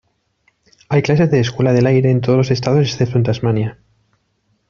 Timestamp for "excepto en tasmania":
2.87-3.79